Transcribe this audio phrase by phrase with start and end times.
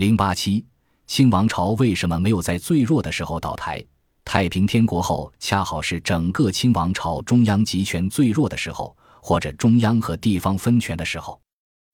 [0.00, 0.64] 零八七，
[1.06, 3.84] 清王朝为什么没有在最弱的时候倒台？
[4.24, 11.38] 太平天国后恰好是整个清王朝中央集权最弱的时候，或者中央和地方分权的时候。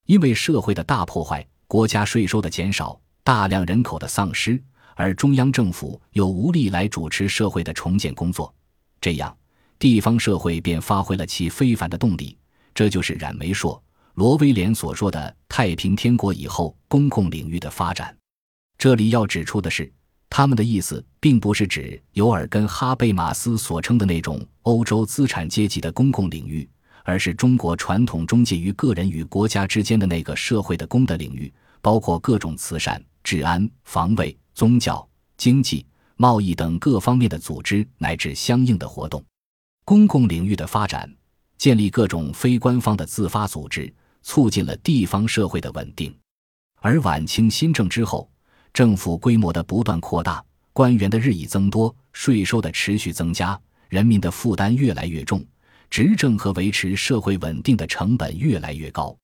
[0.04, 4.62] 因为社会的大破坏，国家税收的减少，大量人口的丧失，
[4.94, 8.54] 而中央政府又无力来主持社会的重建工作，
[9.00, 9.36] 这样
[9.80, 12.38] 地方社会便发挥了其非凡的动力。
[12.72, 13.82] 这就是冉梅说、
[14.16, 18.16] 罗威廉所说的太平天国以后公共领域的发展。
[18.78, 19.92] 这里要指出的是，
[20.30, 26.68] 他们的意思并不是指尤尔根·哈贝马斯所称的那种欧洲资产阶级的公共领域。
[27.08, 39.24] 而是中国传统中介于个人与国家之间的那个社会的公的领域，包括各种慈善、治安、防卫、宗教、经济、贸易等各方面的组织乃至相应的活动。
[39.84, 41.08] 公共领域的发展，
[41.56, 43.94] 建立各种非官方的自发组织，
[44.26, 46.12] 促进了地方社会的稳定。
[46.80, 48.28] 而晚清新政之后，
[48.74, 55.42] 政府规模的不断扩大，官员的日益增多，税收的持续增加，人民的负担越来越重。
[55.88, 59.16] 执政和维持社会稳定的成本越来越高，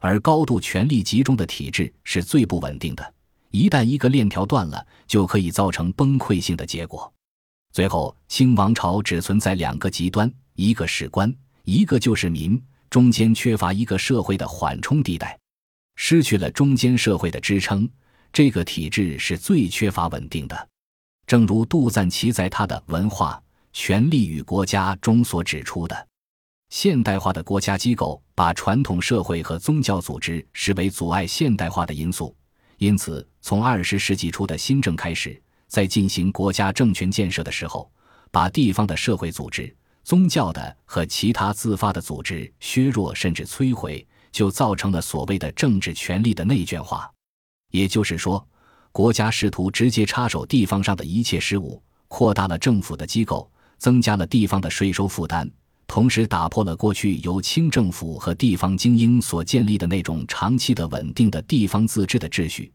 [0.00, 3.14] 而高度权力集中的体制是最不稳定的。
[3.50, 7.12] 一旦一个链条断了，就可以造成崩溃性的结果。
[7.70, 11.32] 最后，清王朝只存在两个极端：一个是官，
[11.64, 15.38] 一个就是民，中间缺乏一个社会的缓冲地带，
[15.96, 17.88] 失去了中间社会的支撑，
[18.32, 20.68] 这个体制是最缺乏稳定的。
[21.26, 23.42] 正如杜赞奇在他的文化。
[23.70, 26.08] 权力与国家中所指出的，
[26.70, 32.34] 现代化的国家机构把传统社会和宗教组织视为阻碍现代化的因素，
[32.78, 37.88] 因此，从二十世纪初的新政开始，在进行国家政权建设的时候，
[38.32, 39.72] 把地方的社会组织、
[40.08, 47.12] 宗教的和其他自发的组织削弱甚至摧毁，就造成了所谓的政治权力的内卷化。
[47.72, 48.48] 也就是说，
[48.90, 53.50] 国家试图直接插手地方上的一切事务，扩大了政府的机构。
[53.76, 55.46] 增加了地方的税收负担，
[55.86, 62.72] 同时打破了过去由清政府和地方精英所建立的那种长期的稳定的地方自治的秩序。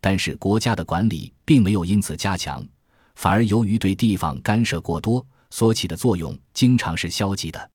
[0.00, 2.66] 但是，国家的管理并没有因此加强，
[3.14, 7.70] 反而由于对地方干涉过多，所起的作用经常是消极的。